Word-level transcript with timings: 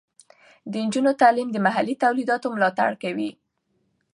د 0.71 0.73
نجونو 0.85 1.11
تعلیم 1.21 1.49
د 1.51 1.57
محلي 1.65 1.95
تولیداتو 2.03 2.47
ملاتړ 2.55 2.91
کوي. 3.03 3.31